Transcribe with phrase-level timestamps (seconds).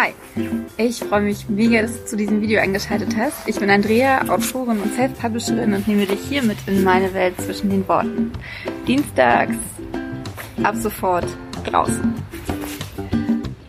[0.00, 0.14] Hi,
[0.76, 3.48] ich freue mich mega, dass du zu diesem Video eingeschaltet hast.
[3.48, 7.68] Ich bin Andrea, Autorin und Self-Publisherin und nehme dich hier mit in meine Welt zwischen
[7.68, 8.30] den Worten.
[8.86, 9.56] Dienstags,
[10.62, 11.26] ab sofort
[11.64, 12.14] draußen.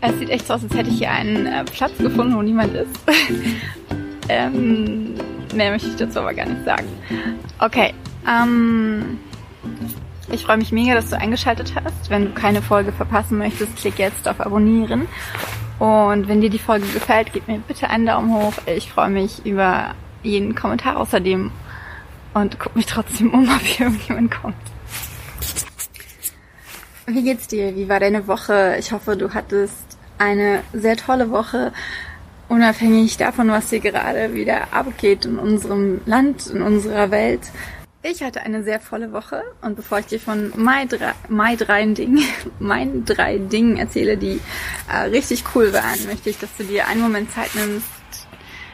[0.02, 2.76] Es sieht echt so aus, als hätte ich hier einen äh, Platz gefunden, wo niemand
[2.76, 2.92] ist.
[4.30, 5.16] ähm,
[5.56, 6.86] mehr möchte ich dazu aber gar nicht sagen.
[7.58, 7.92] Okay,
[8.30, 9.18] ähm,
[10.32, 12.12] ich freue mich mega, dass du eingeschaltet hast.
[12.12, 15.08] Wenn du keine Folge verpassen möchtest, klick jetzt auf Abonnieren.
[15.80, 18.54] Und wenn dir die Folge gefällt, gib mir bitte einen Daumen hoch.
[18.66, 21.52] Ich freue mich über jeden Kommentar außerdem
[22.34, 24.56] und guck mich trotzdem um, ob hier irgendjemand kommt.
[27.06, 27.76] Wie geht's dir?
[27.76, 28.76] Wie war deine Woche?
[28.78, 31.72] Ich hoffe, du hattest eine sehr tolle Woche,
[32.50, 37.42] unabhängig davon, was hier gerade wieder abgeht in unserem Land, in unserer Welt.
[38.02, 41.86] Ich hatte eine sehr volle Woche und bevor ich dir von Mai drei, Mai drei
[41.86, 42.24] Dingen,
[42.60, 44.40] meinen drei Dingen erzähle, die
[44.90, 47.88] äh, richtig cool waren, möchte ich, dass du dir einen Moment Zeit nimmst.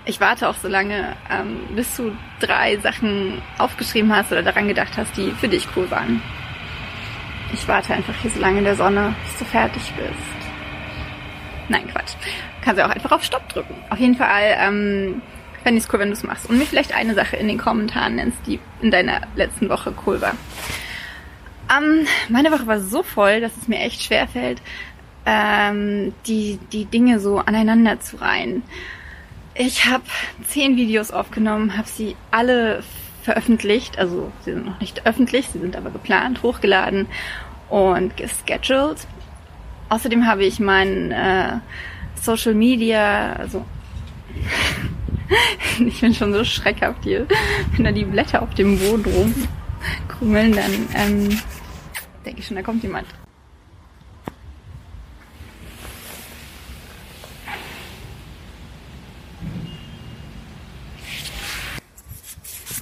[0.05, 4.95] Ich warte auch so lange, ähm, bis du drei Sachen aufgeschrieben hast oder daran gedacht
[4.95, 6.21] hast, die für dich cool waren.
[7.51, 10.35] Ich warte einfach hier so lange in der Sonne, bis du fertig bist.
[11.67, 12.13] Nein, Quatsch.
[12.61, 13.73] Kannst du auch einfach auf Stopp drücken.
[13.89, 15.23] Auf jeden Fall ähm,
[15.65, 16.47] Fände ich es cool, wenn du es machst.
[16.47, 20.21] Und mir vielleicht eine Sache in den Kommentaren nennst, die in deiner letzten Woche cool
[20.21, 20.33] war.
[21.75, 24.61] Ähm, meine Woche war so voll, dass es mir echt schwer fällt,
[25.25, 28.61] ähm, die, die Dinge so aneinander zu reihen.
[29.55, 30.03] Ich habe
[30.47, 32.83] zehn Videos aufgenommen, habe sie alle
[33.23, 37.07] veröffentlicht, also sie sind noch nicht öffentlich, sie sind aber geplant, hochgeladen
[37.71, 39.07] und gescheduled.
[39.89, 41.53] Außerdem habe ich mein äh,
[42.21, 43.65] Social Media, also
[45.85, 47.27] ich bin schon so schreckhaft hier.
[47.75, 51.41] Wenn da die Blätter auf dem Boden rumkrümmeln, dann ähm,
[52.25, 53.07] denke ich schon, da kommt jemand.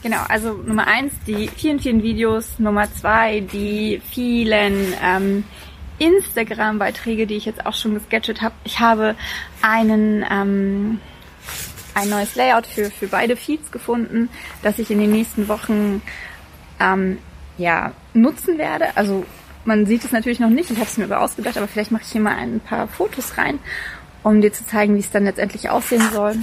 [0.04, 2.60] Genau, also Nummer eins die vielen, vielen Videos.
[2.60, 5.46] Nummer zwei die vielen ähm,
[6.00, 8.54] Instagram-Beiträge, die ich jetzt auch schon gesketcht habe.
[8.66, 9.16] Ich habe
[9.62, 11.00] einen ähm,
[11.94, 14.30] ein neues Layout für, für beide Feeds gefunden,
[14.62, 16.02] das ich in den nächsten Wochen
[16.80, 17.18] ähm,
[17.58, 18.96] ja, nutzen werde.
[18.96, 19.26] Also
[19.66, 22.04] man sieht es natürlich noch nicht, ich habe es mir aber ausgedacht, aber vielleicht mache
[22.04, 23.60] ich hier mal ein paar Fotos rein,
[24.24, 26.36] um dir zu zeigen, wie es dann letztendlich aussehen soll.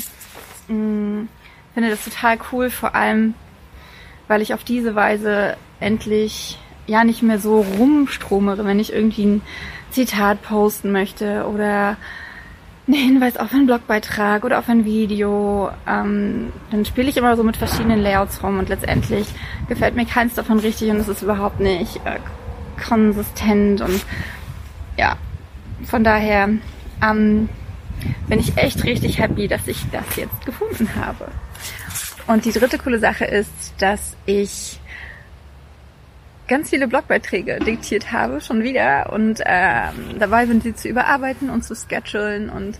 [0.69, 1.29] Mm,
[1.75, 3.35] finde das total cool, vor allem,
[4.29, 9.43] weil ich auf diese Weise endlich ja nicht mehr so rumstromere, wenn ich irgendwie ein
[9.91, 11.97] Zitat posten möchte oder
[12.87, 15.71] einen Hinweis auf einen Blogbeitrag oder auf ein Video.
[15.87, 19.27] Ähm, dann spiele ich immer so mit verschiedenen Layouts rum und letztendlich
[19.69, 22.19] gefällt mir keins davon richtig und es ist überhaupt nicht äh,
[22.83, 24.05] konsistent und
[24.97, 25.17] ja,
[25.85, 26.49] von daher
[27.03, 27.49] ähm,
[28.29, 31.29] bin ich echt richtig happy, dass ich das jetzt gefunden habe.
[32.27, 34.79] Und die dritte coole Sache ist, dass ich
[36.51, 39.13] ganz viele Blogbeiträge diktiert habe, schon wieder.
[39.13, 42.51] Und ähm, dabei sind sie zu überarbeiten und zu schedulen.
[42.51, 42.79] Und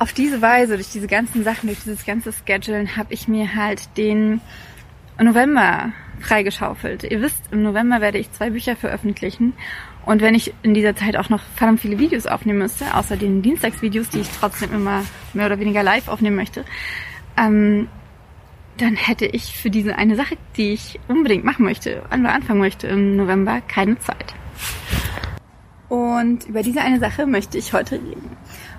[0.00, 3.96] auf diese Weise, durch diese ganzen Sachen, durch dieses ganze Schedulen, habe ich mir halt
[3.96, 4.40] den
[5.18, 7.04] November freigeschaufelt.
[7.04, 9.54] Ihr wisst, im November werde ich zwei Bücher veröffentlichen.
[10.04, 13.40] Und wenn ich in dieser Zeit auch noch verdammt viele Videos aufnehmen müsste, außer den
[13.40, 16.64] Dienstagsvideos, die ich trotzdem immer mehr oder weniger live aufnehmen möchte,
[17.38, 17.88] ähm,
[18.80, 23.16] dann hätte ich für diese eine Sache, die ich unbedingt machen möchte, anfangen möchte im
[23.16, 24.34] November, keine Zeit.
[25.88, 28.36] Und über diese eine Sache möchte ich heute reden.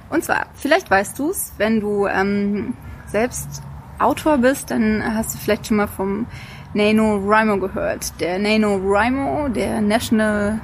[0.09, 2.73] Und zwar, vielleicht weißt du es, wenn du ähm,
[3.07, 3.61] selbst
[3.99, 6.25] Autor bist, dann hast du vielleicht schon mal vom
[6.73, 8.19] NaNoWriMo gehört.
[8.19, 10.59] Der NaNoWriMo, der National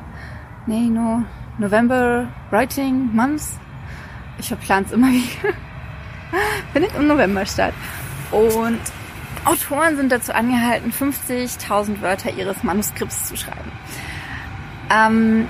[0.65, 1.23] Nano
[1.59, 3.43] November Writing Month,
[4.37, 5.53] ich verplan es immer wieder,
[6.73, 7.73] findet im November statt.
[8.31, 8.79] Und
[9.47, 13.71] Autoren sind dazu angehalten, 50.000 Wörter ihres Manuskripts zu schreiben.
[14.89, 15.47] Ähm,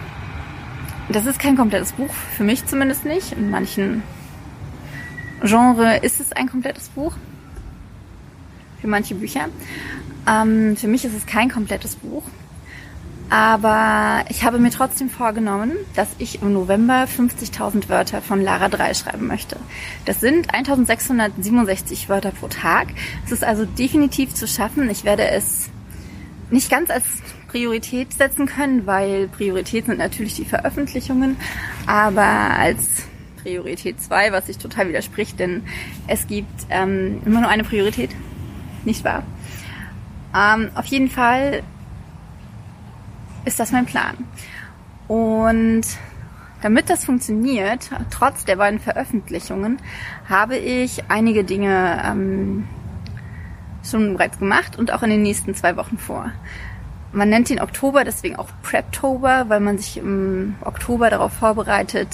[1.09, 3.31] das ist kein komplettes Buch, für mich zumindest nicht.
[3.31, 4.03] In manchen
[5.41, 7.13] Genres ist es ein komplettes Buch.
[8.81, 9.45] Für manche Bücher.
[10.27, 12.23] Ähm, für mich ist es kein komplettes Buch.
[13.29, 18.93] Aber ich habe mir trotzdem vorgenommen, dass ich im November 50.000 Wörter von Lara 3
[18.93, 19.57] schreiben möchte.
[20.05, 22.87] Das sind 1667 Wörter pro Tag.
[23.25, 24.89] Es ist also definitiv zu schaffen.
[24.89, 25.69] Ich werde es
[26.51, 27.03] nicht ganz als
[27.49, 31.37] Priorität setzen können, weil Priorität sind natürlich die Veröffentlichungen,
[31.85, 33.03] aber als
[33.41, 35.63] Priorität 2, was sich total widerspricht, denn
[36.07, 38.11] es gibt ähm, immer nur eine Priorität,
[38.85, 39.23] nicht wahr?
[40.35, 41.63] Ähm, auf jeden Fall
[43.47, 44.17] ist das mein Plan.
[45.07, 45.83] Und
[46.61, 49.79] damit das funktioniert, trotz der beiden Veröffentlichungen,
[50.27, 52.67] habe ich einige Dinge ähm,
[53.83, 56.31] schon bereits gemacht und auch in den nächsten zwei Wochen vor.
[57.13, 62.09] Man nennt den Oktober deswegen auch Preptober, weil man sich im Oktober darauf vorbereitet,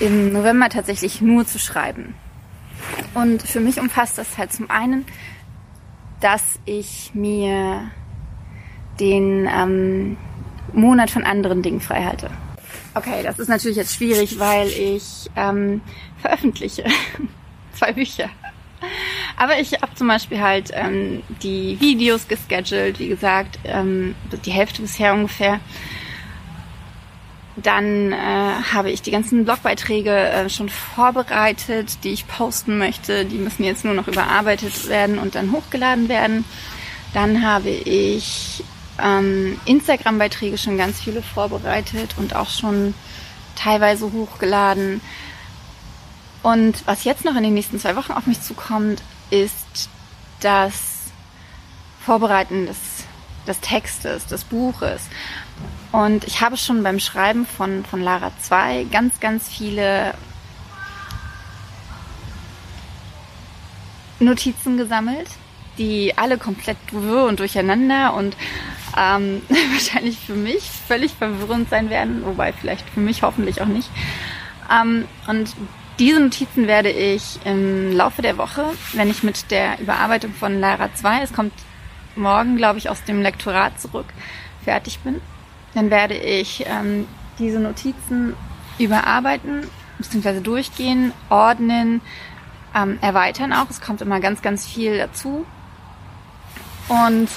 [0.00, 2.14] im November tatsächlich nur zu schreiben.
[3.12, 5.04] Und für mich umfasst das halt zum einen,
[6.20, 7.82] dass ich mir
[8.98, 10.16] den ähm,
[10.74, 12.30] Monat von anderen Dingen frei halte.
[12.94, 15.80] Okay, das ist natürlich jetzt schwierig, weil ich ähm,
[16.20, 16.84] veröffentliche
[17.72, 18.30] zwei Bücher.
[19.36, 24.82] Aber ich habe zum Beispiel halt ähm, die Videos gescheduled, wie gesagt, ähm, die Hälfte
[24.82, 25.60] bisher ungefähr.
[27.56, 33.24] Dann äh, habe ich die ganzen Blogbeiträge äh, schon vorbereitet, die ich posten möchte.
[33.24, 36.44] Die müssen jetzt nur noch überarbeitet werden und dann hochgeladen werden.
[37.12, 38.64] Dann habe ich
[39.02, 42.94] ähm, Instagram-Beiträge schon ganz viele vorbereitet und auch schon
[43.56, 45.00] teilweise hochgeladen.
[46.42, 49.88] Und was jetzt noch in den nächsten zwei Wochen auf mich zukommt, ist
[50.40, 50.74] das
[52.04, 52.76] Vorbereiten des,
[53.46, 55.08] des Textes, des Buches.
[55.90, 60.14] Und ich habe schon beim Schreiben von, von Lara 2 ganz, ganz viele
[64.20, 65.28] Notizen gesammelt,
[65.78, 68.36] die alle komplett und durcheinander und
[68.96, 69.42] ähm,
[69.72, 73.90] wahrscheinlich für mich völlig verwirrend sein werden, wobei vielleicht für mich hoffentlich auch nicht.
[74.70, 75.54] Ähm, und
[75.98, 78.64] diese Notizen werde ich im Laufe der Woche,
[78.94, 81.52] wenn ich mit der Überarbeitung von Lara 2, es kommt
[82.16, 84.06] morgen, glaube ich, aus dem Lektorat zurück,
[84.64, 85.20] fertig bin,
[85.74, 87.06] dann werde ich ähm,
[87.38, 88.34] diese Notizen
[88.78, 89.68] überarbeiten
[89.98, 90.40] bzw.
[90.40, 92.00] durchgehen, ordnen,
[92.74, 93.70] ähm, erweitern auch.
[93.70, 95.46] Es kommt immer ganz, ganz viel dazu.
[96.88, 97.28] Und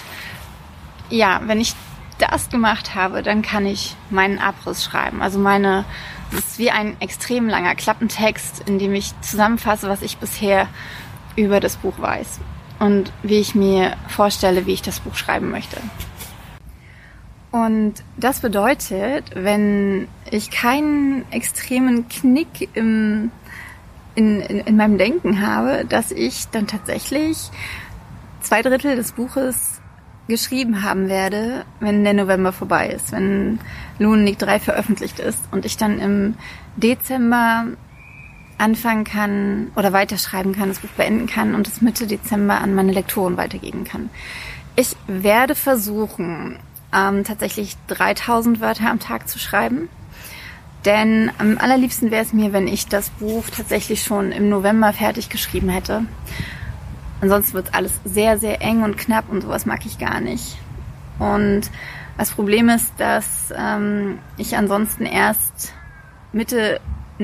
[1.09, 1.73] ja, wenn ich
[2.17, 5.21] das gemacht habe, dann kann ich meinen Abriss schreiben.
[5.21, 5.85] Also meine,
[6.31, 10.67] das ist wie ein extrem langer Klappentext, in dem ich zusammenfasse, was ich bisher
[11.35, 12.39] über das Buch weiß
[12.79, 15.77] und wie ich mir vorstelle, wie ich das Buch schreiben möchte.
[17.51, 23.31] Und das bedeutet, wenn ich keinen extremen Knick im,
[24.15, 27.49] in, in, in meinem Denken habe, dass ich dann tatsächlich
[28.41, 29.81] zwei Drittel des Buches
[30.27, 33.59] geschrieben haben werde, wenn der November vorbei ist, wenn
[33.99, 36.35] Lunatic 3 veröffentlicht ist und ich dann im
[36.75, 37.65] Dezember
[38.57, 42.91] anfangen kann oder weiterschreiben kann, das Buch beenden kann und es Mitte Dezember an meine
[42.91, 44.09] Lektoren weitergeben kann.
[44.75, 46.57] Ich werde versuchen,
[46.93, 49.89] ähm, tatsächlich 3000 Wörter am Tag zu schreiben.
[50.85, 55.29] Denn am allerliebsten wäre es mir, wenn ich das Buch tatsächlich schon im November fertig
[55.29, 56.03] geschrieben hätte.
[57.21, 60.57] Ansonsten wird alles sehr, sehr eng und knapp und sowas mag ich gar nicht.
[61.19, 61.71] Und
[62.17, 65.73] das Problem ist, dass ähm, ich ansonsten erst
[66.31, 66.79] Mitte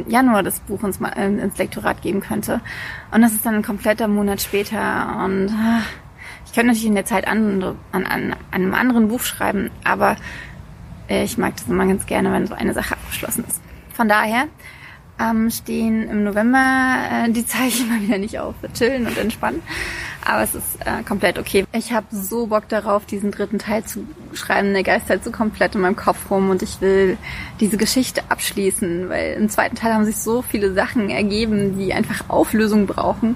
[0.08, 2.62] Januar das Buch ins, äh, ins Lektorat geben könnte.
[3.12, 5.24] Und das ist dann ein kompletter Monat später.
[5.24, 5.86] Und ach,
[6.46, 10.16] ich könnte natürlich in der Zeit an, an, an einem anderen Buch schreiben, aber
[11.08, 13.62] ich mag das immer ganz gerne, wenn so eine Sache abgeschlossen ist.
[13.94, 14.48] Von daher
[15.20, 18.56] ähm, stehen im November äh, die Zeichen mal wieder nicht auf.
[18.74, 19.62] Chillen und entspannen.
[20.26, 21.66] Aber es ist äh, komplett okay.
[21.74, 24.74] Ich habe so Bock darauf, diesen dritten Teil zu schreiben.
[24.74, 27.18] Der Geist halt so komplett in meinem Kopf rum und ich will
[27.60, 32.30] diese Geschichte abschließen, weil im zweiten Teil haben sich so viele Sachen ergeben, die einfach
[32.30, 33.36] Auflösung brauchen.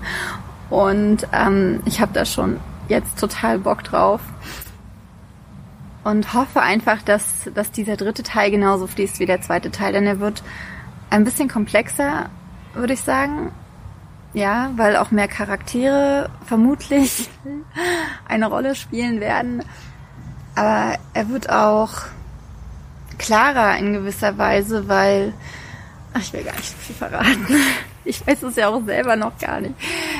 [0.69, 4.21] Und ähm, ich habe da schon jetzt total Bock drauf
[6.03, 10.07] und hoffe einfach, dass, dass dieser dritte Teil genauso fließt wie der zweite Teil, denn
[10.07, 10.41] er wird
[11.09, 12.29] ein bisschen komplexer,
[12.73, 13.51] würde ich sagen.
[14.33, 17.29] Ja, weil auch mehr Charaktere vermutlich
[18.27, 19.63] eine Rolle spielen werden.
[20.55, 21.93] Aber er wird auch
[23.17, 25.33] klarer in gewisser Weise, weil
[26.13, 27.47] ach, ich will gar nicht so viel verraten.
[28.07, 29.73] Ich weiß es ja auch selber noch gar nicht.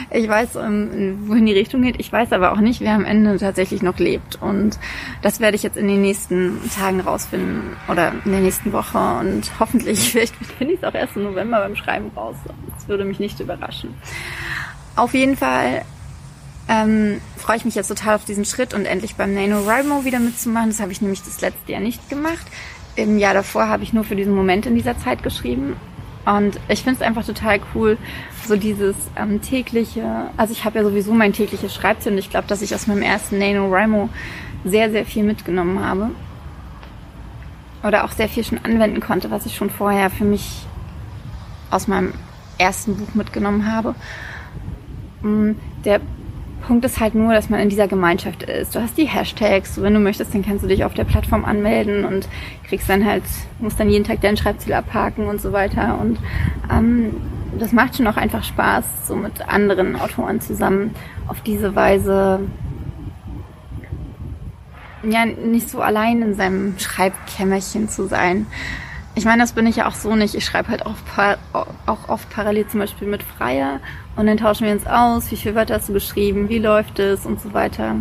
[0.10, 2.00] Ich weiß, ähm, wohin die Richtung geht.
[2.00, 4.42] Ich weiß aber auch nicht, wer am Ende tatsächlich noch lebt.
[4.42, 4.80] Und
[5.22, 8.98] das werde ich jetzt in den nächsten Tagen rausfinden oder in der nächsten Woche.
[8.98, 12.36] Und hoffentlich, vielleicht finde ich es auch erst im November beim Schreiben raus.
[12.74, 13.94] Das würde mich nicht überraschen.
[14.96, 15.84] Auf jeden Fall
[16.70, 20.70] ähm, freue ich mich jetzt total auf diesen Schritt und endlich beim NaNoWriMo wieder mitzumachen.
[20.70, 22.46] Das habe ich nämlich das letzte Jahr nicht gemacht.
[22.96, 25.76] Im Jahr davor habe ich nur für diesen Moment in dieser Zeit geschrieben
[26.28, 27.98] und ich finde es einfach total cool,
[28.46, 32.50] so dieses ähm, tägliche, also ich habe ja sowieso mein tägliches Schreibtisch und ich glaube,
[32.50, 34.10] dass ich aus meinem ersten NaNoWriMo
[34.66, 36.12] sehr, sehr viel mitgenommen habe.
[37.82, 40.66] Oder auch sehr viel schon anwenden konnte, was ich schon vorher für mich
[41.72, 42.12] aus meinem
[42.58, 43.96] ersten Buch mitgenommen habe.
[45.22, 45.52] Mm,
[45.86, 46.02] der
[46.68, 48.76] Punkt ist halt nur, dass man in dieser Gemeinschaft ist.
[48.76, 52.04] Du hast die Hashtags, wenn du möchtest, dann kannst du dich auf der Plattform anmelden
[52.04, 52.28] und
[52.68, 53.24] kriegst dann halt,
[53.60, 55.98] musst dann jeden Tag dein Schreibziel abhaken und so weiter.
[56.00, 56.20] Und
[56.70, 57.16] ähm,
[57.58, 60.94] das macht schon auch einfach Spaß, so mit anderen Autoren zusammen
[61.28, 62.42] auf diese Weise
[65.04, 68.46] ja nicht so allein in seinem Schreibkämmerchen zu sein.
[69.18, 70.36] Ich meine, das bin ich ja auch so nicht.
[70.36, 70.94] Ich schreibe halt auch,
[71.88, 73.80] auch oft parallel zum Beispiel mit Freier
[74.16, 77.26] und dann tauschen wir uns aus, wie viel Wörter hast du geschrieben, wie läuft es
[77.26, 77.96] und so weiter.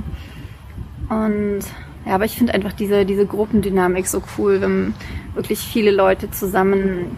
[1.08, 1.60] Und
[2.04, 4.94] ja, aber ich finde einfach diese, diese Gruppendynamik so cool, wenn
[5.34, 7.16] wirklich viele Leute zusammen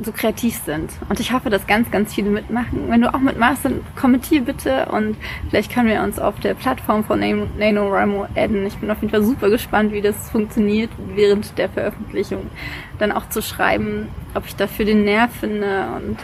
[0.00, 0.90] so kreativ sind.
[1.08, 2.88] Und ich hoffe, dass ganz, ganz viele mitmachen.
[2.88, 5.16] Wenn du auch mitmachst, dann kommentier bitte und
[5.48, 8.66] vielleicht können wir uns auf der Plattform von NaNoWriMo adden.
[8.66, 12.50] Ich bin auf jeden Fall super gespannt, wie das funktioniert während der Veröffentlichung.
[12.98, 16.18] Dann auch zu schreiben, ob ich dafür den Nerv finde und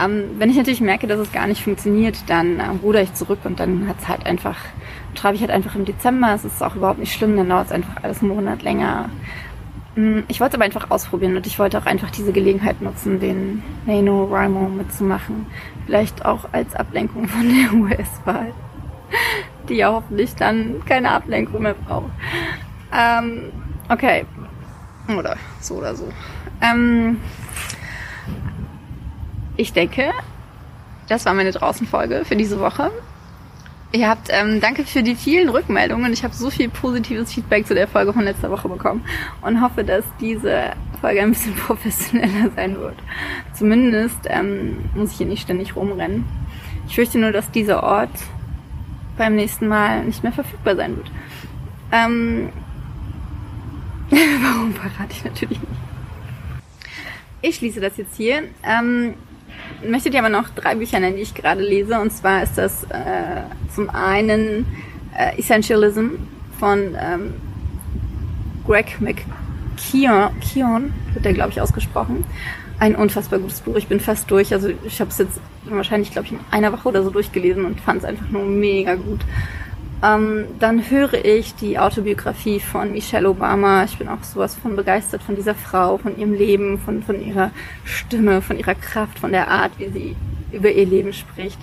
[0.00, 3.40] ähm, wenn ich natürlich merke, dass es gar nicht funktioniert, dann äh, ruder ich zurück
[3.44, 4.56] und dann hat's halt einfach,
[5.14, 6.32] schreibe ich halt einfach im Dezember.
[6.34, 9.10] Es ist auch überhaupt nicht schlimm, dann dauert es einfach alles einen Monat länger.
[9.94, 13.62] Mm, ich wollte aber einfach ausprobieren und ich wollte auch einfach diese Gelegenheit nutzen, den
[13.86, 15.46] NaNoWriMo mitzumachen.
[15.86, 18.52] Vielleicht auch als Ablenkung von der US-Wahl,
[19.68, 22.10] die ja hoffentlich dann keine Ablenkung mehr braucht.
[22.92, 23.52] Ähm,
[23.88, 24.24] okay.
[25.08, 26.08] Oder so oder so.
[26.62, 27.18] Ähm,
[29.56, 30.10] ich denke,
[31.08, 32.90] das war meine Draußenfolge für diese Woche.
[33.94, 36.14] Ihr habt, ähm, danke für die vielen Rückmeldungen.
[36.14, 39.04] Ich habe so viel positives Feedback zu der Folge von letzter Woche bekommen
[39.42, 40.72] und hoffe, dass diese
[41.02, 42.96] Folge ein bisschen professioneller sein wird.
[43.52, 46.24] Zumindest ähm, muss ich hier nicht ständig rumrennen.
[46.88, 48.10] Ich fürchte nur, dass dieser Ort
[49.18, 51.10] beim nächsten Mal nicht mehr verfügbar sein wird.
[51.92, 52.48] Ähm,
[54.10, 55.72] warum verrate ich natürlich nicht.
[57.42, 58.44] Ich schließe das jetzt hier.
[58.62, 59.14] Ähm,
[59.86, 62.00] möchte dir aber noch drei Bücher nennen, die ich gerade lese.
[62.00, 63.42] Und zwar ist das äh,
[63.74, 64.66] zum einen
[65.16, 66.08] äh, Essentialism
[66.58, 67.34] von ähm,
[68.66, 72.24] Greg McKeown, wird der, glaube ich, ausgesprochen.
[72.78, 73.76] Ein unfassbar gutes Buch.
[73.76, 74.52] Ich bin fast durch.
[74.52, 77.80] Also ich habe es jetzt wahrscheinlich, glaube ich, in einer Woche oder so durchgelesen und
[77.80, 79.20] fand es einfach nur mega gut.
[80.02, 83.84] Ähm, dann höre ich die Autobiografie von Michelle Obama.
[83.84, 87.52] Ich bin auch sowas von begeistert von dieser Frau, von ihrem Leben, von, von ihrer
[87.84, 90.16] Stimme, von ihrer Kraft, von der Art, wie sie
[90.50, 91.58] über ihr Leben spricht.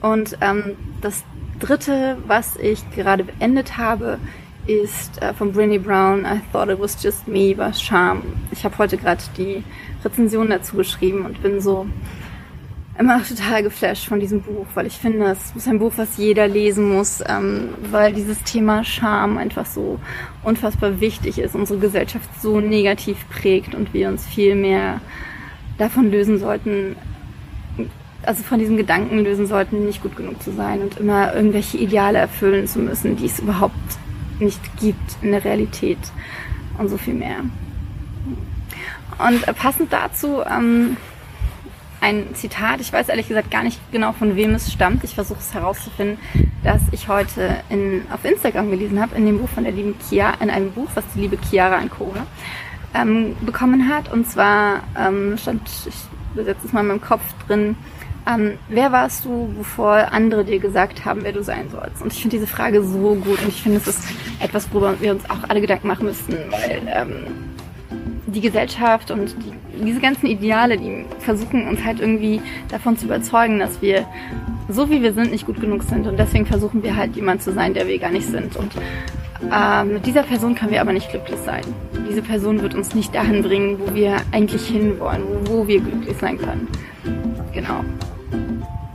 [0.00, 1.24] Und ähm, das
[1.58, 4.18] dritte, was ich gerade beendet habe,
[4.66, 8.22] ist äh, von Brené Brown, I Thought It Was Just Me, war Charm.
[8.52, 9.64] Ich habe heute gerade die
[10.04, 11.86] Rezension dazu geschrieben und bin so
[12.98, 16.48] immer total geflasht von diesem Buch, weil ich finde, es ist ein Buch, was jeder
[16.48, 19.98] lesen muss, ähm, weil dieses Thema Scham einfach so
[20.42, 25.00] unfassbar wichtig ist, unsere Gesellschaft so negativ prägt und wir uns viel mehr
[25.78, 26.96] davon lösen sollten,
[28.22, 32.18] also von diesem Gedanken lösen sollten, nicht gut genug zu sein und immer irgendwelche Ideale
[32.18, 33.74] erfüllen zu müssen, die es überhaupt
[34.40, 35.98] nicht gibt in der Realität
[36.78, 37.40] und so viel mehr.
[39.18, 40.96] Und passend dazu ähm,
[42.00, 42.80] ein Zitat.
[42.80, 45.04] Ich weiß ehrlich gesagt gar nicht genau, von wem es stammt.
[45.04, 46.18] Ich versuche es herauszufinden,
[46.62, 50.34] dass ich heute in, auf Instagram gelesen habe, in dem Buch von der lieben Chiara,
[50.40, 52.26] in einem Buch, was die liebe Chiara Ancora
[52.94, 54.12] ähm, bekommen hat.
[54.12, 55.94] Und zwar ähm, stand, ich
[56.34, 57.76] besetze es mal in meinem Kopf drin,
[58.28, 62.02] ähm, wer warst du, bevor andere dir gesagt haben, wer du sein sollst?
[62.02, 64.02] Und ich finde diese Frage so gut und ich finde, es ist
[64.40, 67.55] etwas, worüber wir uns auch alle Gedanken machen müssten, weil ähm,
[68.26, 73.58] die Gesellschaft und die, diese ganzen Ideale, die versuchen uns halt irgendwie davon zu überzeugen,
[73.58, 74.06] dass wir
[74.68, 77.52] so wie wir sind nicht gut genug sind und deswegen versuchen wir halt jemand zu
[77.52, 78.72] sein, der wir gar nicht sind und
[79.52, 81.62] äh, mit dieser Person können wir aber nicht glücklich sein.
[82.08, 86.16] Diese Person wird uns nicht dahin bringen, wo wir eigentlich hinwollen, wo, wo wir glücklich
[86.18, 86.66] sein können.
[87.52, 87.84] Genau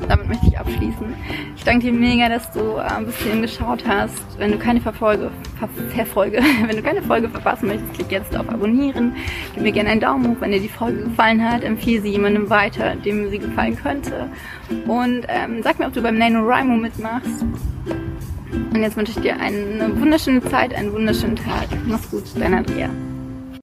[0.08, 1.14] damit möchte ich abschließen.
[1.56, 4.24] Ich danke dir mega, dass du ein bisschen geschaut hast.
[4.38, 8.50] Wenn du keine Verfolge, Ver Verfolge, wenn du keine Folge verpassen möchtest, klick jetzt auf
[8.50, 9.16] Abonnieren.
[9.54, 11.64] Gib mir gerne einen Daumen hoch, wenn dir die Folge gefallen hat.
[11.64, 14.28] Empfehle sie jemandem weiter, dem sie gefallen könnte.
[14.88, 17.44] Und ähm, sag mir, ob du beim NaNoWriMo mitmachst.
[18.74, 21.68] Und jetzt wünsche ich dir eine wunderschöne Zeit, einen wunderschönen Tag.
[21.86, 22.90] Mach's gut, dein Andrea.